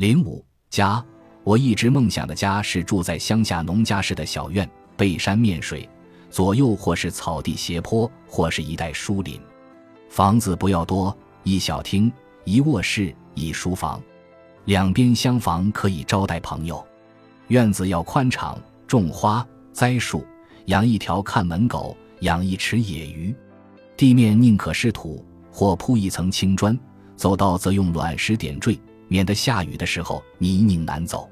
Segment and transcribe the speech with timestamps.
[0.00, 1.04] 零五家，
[1.44, 5.86] 我一直梦想的家是住在乡下农家式的小院，背山面水，
[6.30, 9.38] 左右或是草地斜坡，或是一带疏林。
[10.08, 12.10] 房子不要多，一小厅，
[12.44, 14.02] 一卧室，一书房，
[14.64, 16.82] 两边厢房可以招待朋友。
[17.48, 20.26] 院子要宽敞，种花栽树，
[20.64, 23.36] 养一条看门狗，养一池野鱼。
[23.98, 25.22] 地面宁可是土，
[25.52, 26.74] 或铺一层青砖；
[27.16, 28.80] 走道则用卵石点缀，
[29.10, 31.28] 免得下雨的时候泥泞难走。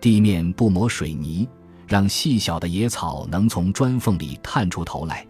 [0.00, 1.46] 地面不抹水泥，
[1.86, 5.26] 让细小的野草能从砖缝里探出头来。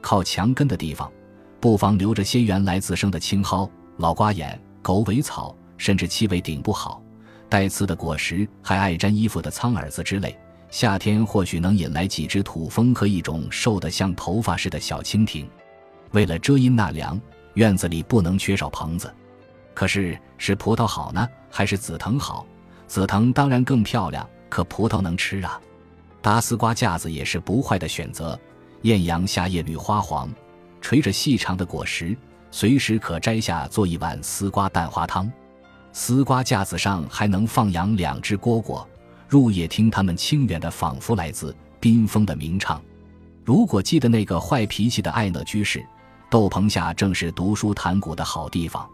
[0.00, 1.12] 靠墙根的地方，
[1.60, 7.02] 不妨留着些原来自生的青蒿、老瓜眼、狗尾草，甚至气味顶不好。
[7.50, 10.34] 带刺的果实，还爱粘衣服的苍耳子之类，
[10.70, 15.46] 夏天或许能引来几只土蜂和一种瘦得像头发似的小蜻蜓。
[16.12, 17.20] 为了遮阴纳凉，
[17.52, 19.12] 院子里不能缺少棚子。
[19.76, 22.46] 可是是葡萄好呢，还是紫藤好？
[22.86, 25.60] 紫藤当然更漂亮，可葡萄能吃啊。
[26.22, 28.40] 搭丝瓜架子也是不坏的选择。
[28.82, 30.30] 艳阳下叶绿花黄，
[30.80, 32.16] 垂着细长的果实，
[32.50, 35.30] 随时可摘下做一碗丝瓜蛋花汤。
[35.92, 38.82] 丝瓜架子上还能放养两只蝈蝈，
[39.28, 42.80] 入夜听它们清远的，仿佛来自冰封的鸣唱。
[43.44, 45.84] 如果记得那个坏脾气的爱乐居士，
[46.30, 48.88] 豆棚下正是读书谈古的好地方。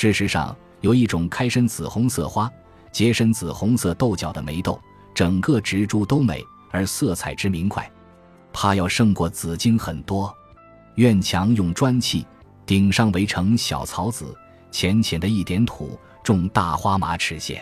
[0.00, 2.48] 事实上，有一种开身紫红色花、
[2.92, 4.80] 结身紫红色豆角的梅豆，
[5.12, 6.40] 整个植株都美，
[6.70, 7.90] 而色彩之明快，
[8.52, 10.32] 怕要胜过紫荆很多。
[10.94, 12.24] 院墙用砖砌，
[12.64, 14.32] 顶上围成小草子，
[14.70, 15.98] 浅浅的一点土。
[16.22, 17.60] 种大花马齿苋，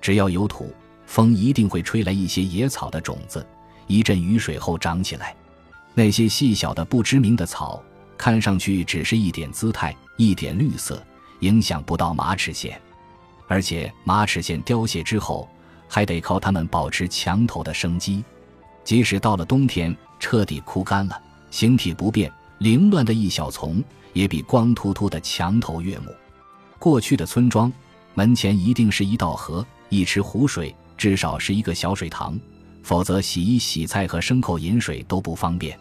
[0.00, 0.74] 只要有土，
[1.06, 3.46] 风一定会吹来一些野草的种子。
[3.86, 5.36] 一阵雨水后长起来，
[5.94, 7.80] 那些细小的不知名的草，
[8.18, 11.00] 看上去只是一点姿态，一点绿色，
[11.40, 12.72] 影响不到马齿苋。
[13.46, 15.48] 而且马齿苋凋谢之后，
[15.88, 18.24] 还得靠它们保持墙头的生机。
[18.84, 26.06] 即使到了冬天，彻底枯干了，形体不变、凌乱的一小丛，也比光秃秃的墙头悦目。
[26.78, 27.72] 过去的村庄。
[28.12, 32.38] 门前一定是一道河，一池湖水，至少是一个小水塘，
[32.82, 35.78] 否则洗衣、洗菜和牲口饮水都不方便。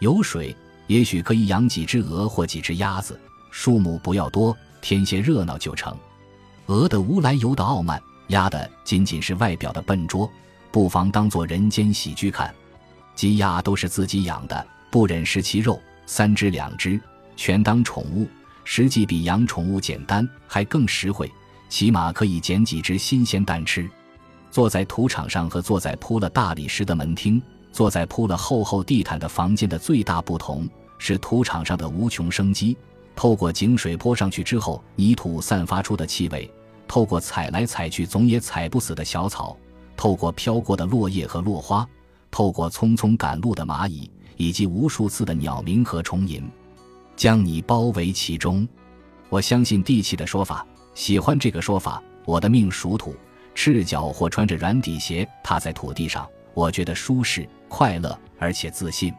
[0.00, 3.20] 有水，也许可以养几只鹅或几只鸭子，
[3.50, 5.96] 数目不要多，添些热闹就成。
[6.66, 10.30] 鹅的无来由的傲慢，鸭的仅仅是外表的笨拙，
[10.70, 12.54] 不妨当做人间喜剧看。
[13.14, 17.00] 鸡鸭都是自己养的，不忍食其肉，三只两只
[17.36, 18.28] 全当宠物，
[18.64, 21.30] 实际比养宠物简单，还更实惠。
[21.68, 23.88] 起码可以捡几只新鲜蛋吃。
[24.50, 32.76] 坐在土场上和坐在铺了大理石的门厅、坐在铺了厚厚地毯的房间的最大不同是土场上的无穷生机。
[33.18, 36.48] 透过井水泼上去之后，泥土散发出的气味；
[36.86, 39.56] 透过踩来踩去总也踩不死的小草；
[39.96, 41.84] 透过飘过的落叶和落花；
[42.30, 46.48] 透过匆匆赶路的蚂蚁，以及无数次的鸟鸣和虫吟，
[47.16, 48.66] 将你包围其中。
[49.28, 50.64] 我相信地气的说法。
[50.94, 52.00] 喜欢这个说法。
[52.24, 53.16] 我的命属土，
[53.52, 56.24] 赤脚或穿着软底鞋踏在土地上，
[56.54, 59.12] 我觉得舒适、快乐，而且自信。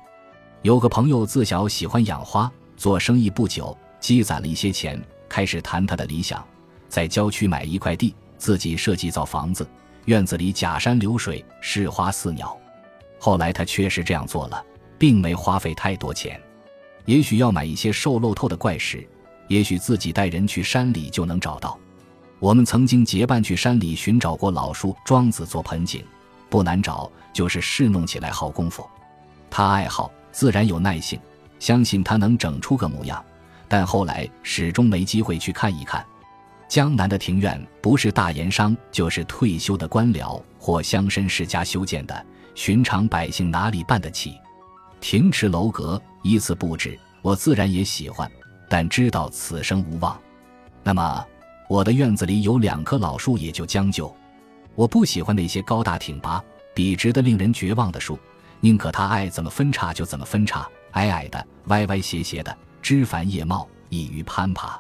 [0.62, 6.46] 有个朋友自小喜欢养花，做生意不久，积攒了一些钱，开始谈他的理想：
[6.88, 9.68] 在郊区买一块地，自己设计造房子，
[10.06, 12.58] 院子里假山流水，市花似鸟。
[13.20, 14.64] 后来他确实这样做了，
[14.98, 16.40] 并没花费太多钱。
[17.06, 19.08] 也许要买一些瘦漏透的怪石。
[19.48, 21.76] 也许自己带人去山里就能找到。
[22.38, 26.06] 我们曾经结伴去山里寻找过老树桩子做盆景，
[26.52, 28.88] 不难找，就是侍弄起来耗功夫。
[29.50, 31.20] 他爱好，自然有耐性，
[31.58, 33.26] 相信他能整出个模样。
[33.70, 36.06] 但后来始终没机会去看一看。
[36.68, 42.26] 江南的庭院不是大盐商，就是退休的官僚或乡绅世家修建的，
[42.56, 44.38] 寻常百姓哪里办得起？
[45.00, 48.30] 亭池楼阁依次布置，我自然也喜欢。
[48.68, 50.16] 但知道此生无望，
[50.84, 51.26] 那么
[51.68, 54.16] 我的院子里有两棵老树也就将就。
[54.76, 56.40] 我不喜欢那些高大挺拔、
[56.76, 58.20] 笔直的令人绝望的树，
[58.60, 64.80] 宁可它爱怎么分叉就怎么分叉，矮矮的、歪歪斜斜的，枝繁叶茂，易于攀爬。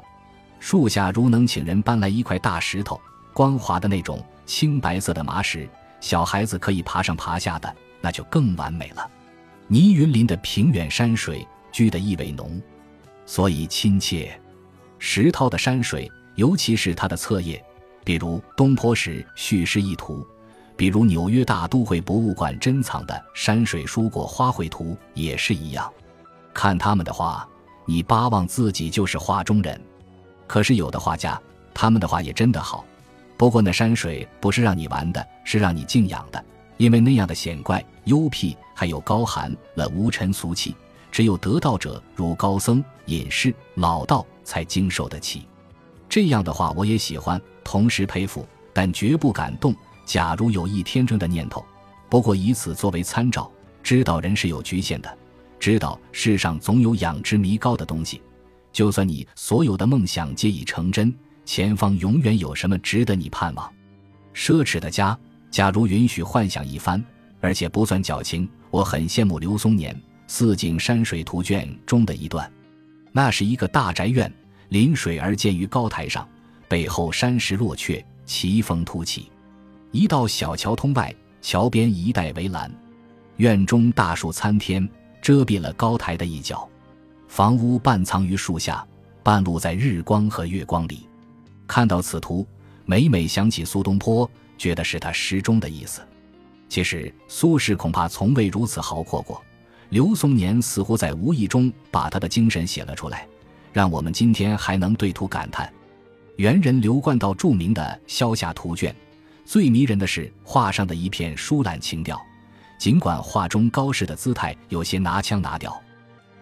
[0.59, 2.99] 树下如能请人搬来一块大石头，
[3.33, 5.69] 光滑的那种青白色的麻石，
[6.01, 9.09] 小孩子可以爬上爬下的，那就更完美了。
[9.67, 12.61] 倪云林的平远山水，居的意味浓。
[13.25, 14.39] 所以亲切，
[14.97, 17.63] 石涛的山水，尤其是它的侧页，
[18.03, 20.25] 比如东坡石叙事意图，
[20.75, 25.87] 比如纽约大都会博物馆珍藏的山水蔬果花卉图，也是一样。
[26.53, 27.47] 看他们的画，
[27.89, 29.81] 你巴望自己就是画中人。
[30.45, 31.41] 可是有的画家，
[31.73, 32.85] 他们的画也真的好，
[33.35, 36.45] 不过那山水不是让你玩的，是让你静养的，
[36.77, 40.75] 因为那样的险怪、幽僻，还有高寒了无尘俗气，
[41.11, 45.47] 只有得道者如高僧、隐士、老道才经受得起。
[46.07, 49.75] 这样的话，我也喜欢，同时佩服，但绝不敢动。
[50.05, 51.65] 假如有一天真的念头，
[52.07, 53.51] 不过以此作为参照，
[53.81, 55.17] 知道人是有局限的，
[55.59, 58.21] 知道世上总有养之弥高的东西。
[58.71, 61.13] 就算你所有的梦想皆已成真。
[61.45, 63.73] 前方永远有什么值得你盼望？
[64.35, 65.17] 奢侈的家，
[65.49, 67.03] 假如允许幻想一番，
[67.41, 69.91] 而且不算矫情，我很羡慕刘松年
[70.27, 72.47] 《四景山水图卷》中的一段。
[73.11, 74.31] 那是一个大宅院，
[74.67, 76.29] 临水而建于高台上，
[76.67, 79.31] 背后山石落阙，奇峰突起。
[79.89, 81.11] 一道小桥通外，
[81.41, 82.71] 桥边一带围栏，
[83.37, 84.87] 院中大树参天，
[85.29, 86.67] 遮蔽了高台的一角。
[87.27, 88.83] 房屋半藏于树下，
[89.21, 91.07] 半露在日光和月光里。
[91.67, 92.43] 看到此图，
[92.83, 94.27] 每每想起苏东坡，
[94.57, 96.01] 觉得是他诗中的意思。
[96.67, 99.39] 其实苏轼恐怕从未如此豪阔过。
[99.89, 103.27] 刘松年似乎在无意中把他的精神写了出来，
[103.71, 105.71] 让我们今天还能对图感叹。
[106.37, 108.91] 元人刘冠道著名的《萧夏图卷》，
[109.45, 112.19] 最迷人的是画上的一片疏懒情调。
[112.79, 115.79] 尽管画中高士的姿态有些拿腔拿调，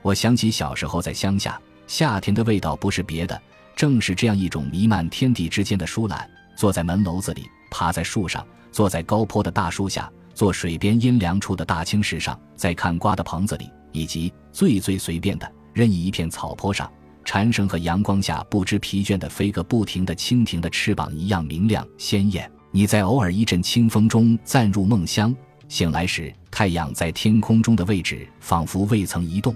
[0.03, 3.41] 我想起小时候在乡下，夏天的味道不是别的。
[3.75, 16.91] 正是这样一种弥漫天地之间的疏懒，坐在门楼子里，爬在树上，坐在高坡的大树下，坐水边阴凉处的大青石上，在看瓜的棚子里，以及最最随便的任意一片草坡上，
[17.25, 22.51] 蝉声和阳光下不知疲倦的飞个不停的蜻蜓的翅膀一样明亮鲜艳。
[22.71, 25.35] 你在偶尔一阵清风中暂入梦乡，
[25.69, 29.55] 醒来时太阳在天空中的位置仿佛未曾移动，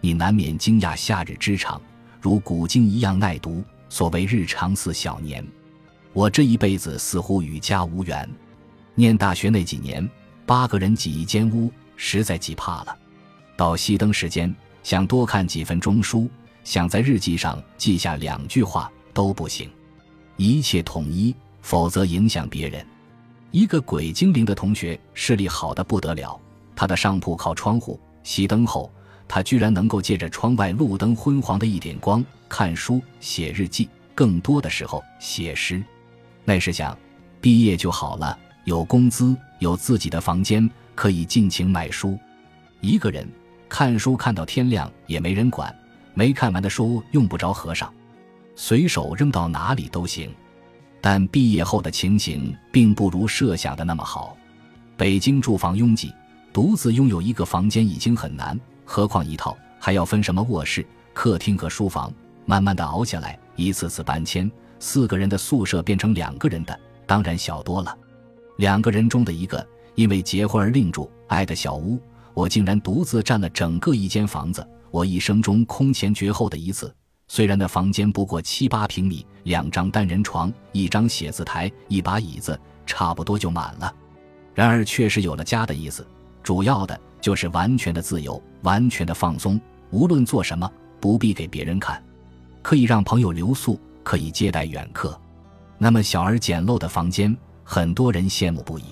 [0.00, 1.80] 你难免惊讶夏日之长。
[2.20, 3.64] 如古今一样耐读。
[3.92, 5.44] 所谓日长似小年，
[6.12, 8.30] 我这一辈子似乎与家无缘。
[8.94, 10.08] 念大学那几年，
[10.46, 12.96] 八个人挤一间屋，实在挤怕了。
[13.56, 14.54] 到熄灯时间，
[14.84, 16.30] 想多看几分钟书，
[16.62, 19.68] 想在日记上记下两句话都不行。
[20.36, 22.86] 一切统一，否则影响别人。
[23.50, 26.38] 一个鬼精灵的同学视力好的不得了，
[26.76, 28.90] 他的上铺靠窗户，熄灯后。
[29.32, 35.80] 他居然能够借着窗外路灯昏黄的一点光看书、写日记，更多的时候写诗。
[36.44, 36.98] 那时想，
[37.40, 42.18] 毕业就好了，有工资，有自己的房间，可以尽情买书。
[42.80, 43.24] 一个人
[43.68, 45.72] 看书看到天亮也没人管，
[46.12, 47.94] 没看完的书用不着合上，
[48.56, 50.28] 随手扔到哪里都行。
[51.00, 54.36] 但毕业后的情形并不如设想的那么好。
[54.96, 56.12] 北京住房拥挤，
[56.52, 58.58] 独自拥有一个房间已经很难。
[58.84, 62.12] 何况一套还要分什么卧室、客厅和书房，
[62.44, 67.96] 慢慢的熬下来，一次次搬迁，四个人的宿舍变成两个人的，当然小多了。
[68.56, 71.98] 两个人中的一个因为结婚而另住，爱的小屋，
[72.34, 74.66] 我竟然独自占了整个一间房子。
[74.90, 76.92] 我一生中空前绝后的一次。
[77.32, 83.94] 虽然那房间不过七八平米，两张单人床，一张写字台，一把椅子，差不多就满了。
[84.52, 86.04] 然而确实有了家的意思。
[86.42, 89.60] 主要的就是完全的自由，完全的放松，
[89.92, 90.68] 无论做什么
[90.98, 92.02] 不必给别人看，
[92.62, 95.16] 可以让朋友留宿，可以接待远客。
[95.78, 98.82] 那么小而简陋的房间，很多人羡慕不已。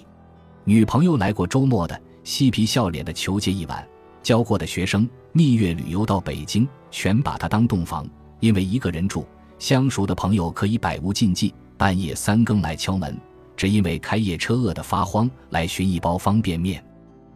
[0.63, 3.83] 女朋友来过周末的，嬉皮笑脸的求借一晚；
[4.23, 8.07] 教过的学生蜜月旅游到北京，全把它当洞房，
[8.41, 9.27] 因为一个人住，
[9.59, 13.17] 相熟的朋友可以百无禁忌，半夜三更来敲门，
[13.57, 16.85] 只因为开夜车饿得发慌，来寻一包方便面。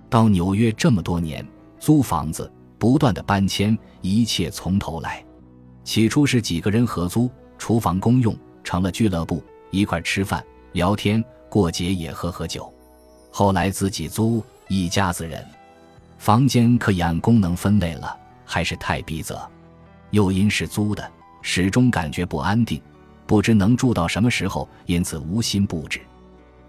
[0.09, 1.47] 到纽约这么多年，
[1.80, 5.25] 租房子，不断的搬迁，一切从头来。
[5.85, 12.73] 起初是几个人合租，厨房公用，成了俱乐部，一块吃饭、聊天，过节也喝喝酒。
[13.30, 15.44] 后来自己租，一家子人，
[16.18, 19.37] 房间可以按功能分类了，还是太逼仄。
[20.12, 21.11] 又因是租的，
[21.42, 22.81] 始终感觉不安定，
[23.26, 26.00] 不知能住到什么时候，因此无心布置。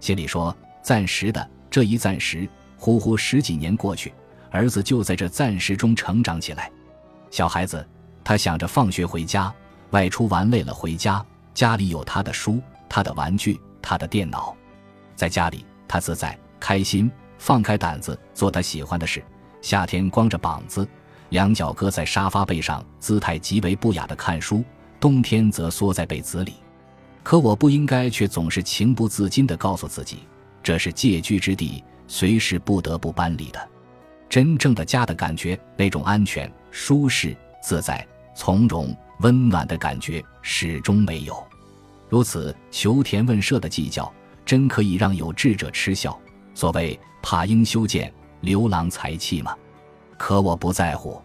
[0.00, 2.48] 心里说暂时的，这一暂时。
[2.76, 4.12] 呼呼，十几年过去，
[4.50, 6.70] 儿子就在这暂时中成长起来。
[7.30, 7.86] 小孩子，
[8.22, 9.50] 他想着放学回家，
[9.90, 11.24] 外出玩累了回家，
[11.54, 14.54] 家里有他的书、他的玩具、他的电脑，
[15.14, 19.24] 在家里他自在开心，放开胆子做他喜欢的事。
[19.62, 20.86] 夏天光着膀子，
[21.34, 24.62] 两脚搁在沙发背上，姿态极为不雅的看书；
[25.00, 26.54] 冬天则缩在被子里。
[27.24, 30.18] 可我不应该，却总是情不自禁地告诉自己，
[30.62, 31.82] 这是借居之地。
[32.06, 33.68] 随时不得不搬离的，
[34.28, 41.44] 真正的家的感觉，那种安全、舒适、自在、从容、温暖的感觉始终没有。
[42.08, 44.12] 如此求田问舍的计较，
[44.46, 46.16] 真可以让有志者嗤笑。
[46.54, 48.12] 所谓怕应修建
[48.42, 49.56] 刘郎才气吗。
[50.16, 51.20] 可我不在乎。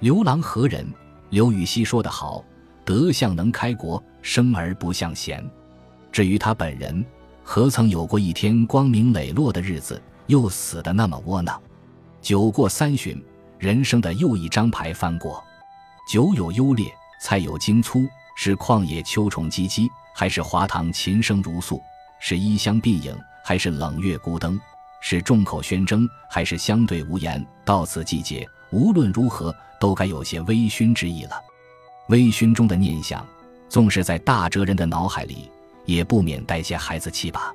[0.00, 0.86] 刘郎何人？
[1.30, 2.44] 刘禹锡说得好
[2.84, 5.48] ：“德相能开国，生而不向贤。”
[6.10, 7.04] 至于他本人，
[7.44, 10.00] 何曾有过一天光明磊落的日子？
[10.26, 11.60] 又死得那么窝囊。
[12.20, 13.22] 酒过三巡，
[13.58, 15.42] 人生的又一张牌翻过。
[16.08, 16.86] 酒有优劣，
[17.20, 18.06] 菜有精粗，
[18.36, 21.80] 是旷野秋虫唧唧，还是华堂琴声如诉？
[22.20, 24.60] 是衣香鬓影，还是冷月孤灯？
[25.00, 27.44] 是众口喧争，还是相对无言？
[27.64, 31.32] 到此季节，无论如何，都该有些微醺之意了。
[32.08, 33.26] 微醺中的念想，
[33.68, 35.50] 纵是在大哲人的脑海里，
[35.84, 37.52] 也不免带些孩子气吧。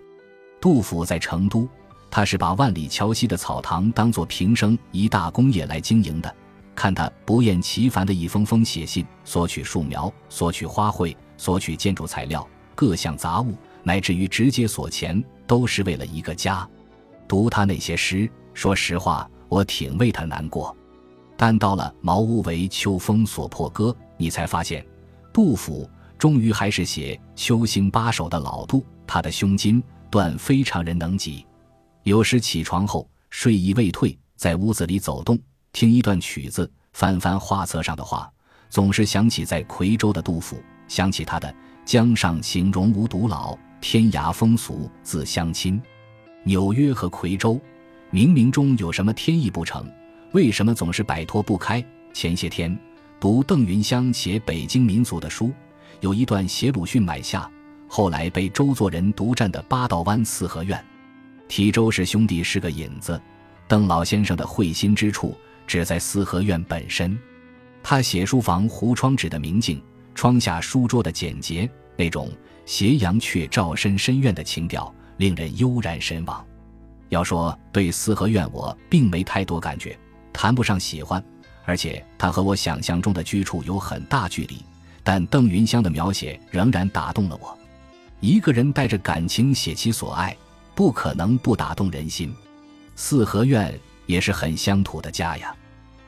[0.60, 1.68] 杜甫在成都，
[2.10, 6.36] 他是把万里桥西的草堂当作平生一大工业来经营的。
[6.74, 16.68] 看他不厌其烦的一封封写信，索取树苗，索取花卉，索取建筑材料，各项杂物，乃至于直接索钱，都是为了一个家。
[17.28, 20.76] 读他那些诗，说实话，我挺为他难过。
[21.38, 24.86] 但到了“茅屋为秋风所破歌”，你才发现，
[25.34, 28.86] 杜甫终于还是写秋兴八首的老杜。
[29.08, 31.46] 他的胸襟断非常人能及。
[32.04, 35.38] 有时起床后睡意未退，在屋子里走动，
[35.74, 38.32] 听一段曲子，翻翻画册上的画，
[38.70, 41.54] 总是想起在夔州的杜甫，想起他的
[41.86, 45.82] “江上行容无独老，天涯风俗自相亲”。
[46.48, 47.60] 纽约和夔州，
[48.12, 49.84] 冥冥中有什么天意不成？
[50.32, 51.84] 为什么总是摆脱不开？
[52.14, 52.78] 前些天
[53.20, 55.52] 读邓云香写北京民俗的书，
[56.02, 57.50] 有一段写鲁迅买下，
[57.88, 60.80] 后来被周作人独占的八道湾四合院。
[61.48, 63.20] 提周氏兄弟是个引子，
[63.68, 65.36] 邓老先生的会心之处
[65.66, 67.18] 只在四合院本身。
[67.82, 69.82] 他写书房糊窗纸的明净，
[70.14, 72.32] 窗下书桌的简洁，那种
[72.68, 74.94] 斜阳却照深深院的情调。
[75.18, 76.46] 令人悠然神往。
[77.10, 79.98] 要说对四合院，我并没太多感觉，
[80.34, 81.24] 谈不上喜欢，
[81.66, 84.64] 而且它和我想象中的居处有很大距离。
[85.04, 87.56] 但邓云香的描写仍然打动了我。
[88.22, 90.36] 一个人带着感情写其所爱，
[90.74, 92.34] 不可能不打动人心。
[92.96, 95.56] 四合院也是很乡土的家呀。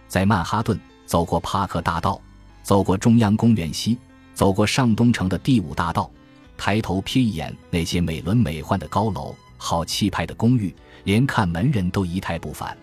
[0.08, 2.20] 在曼哈顿走过帕克大道，
[2.64, 4.00] 走过中央公园西，
[4.34, 6.10] 走过上东城的第五大道。
[6.58, 10.74] 抬头瞥一眼那些美轮美奂的高楼、好气派的公寓，
[11.04, 12.76] 连看门人都仪态不凡。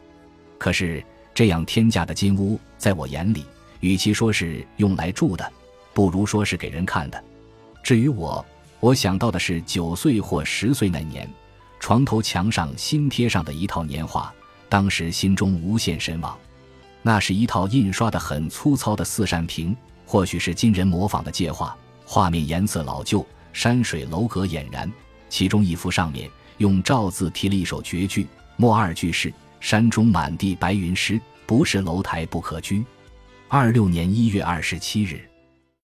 [0.56, 1.04] 可是
[1.34, 3.44] 这样天价的金屋，在我眼里，
[3.80, 5.52] 与其说是用来住的，
[5.92, 7.22] 不如说是给人看的。
[7.82, 8.44] 至于我，
[8.80, 11.28] 我想到的是九岁或十岁那年，
[11.80, 14.32] 床头墙上新贴上的一套年画，
[14.68, 16.38] 当时心中无限神往。
[17.02, 19.76] 那是一套印刷的很粗糙的四扇屏，
[20.06, 21.76] 或许是今人模仿的借画，
[22.06, 23.26] 画面颜色老旧。
[23.54, 24.92] 山水楼阁俨然，
[25.30, 32.84] 其中一幅上面用赵字题了一首绝句，末二句是“山中满地白云诗，不是楼台不可居”。
[33.48, 35.26] 二六年一月二十七日。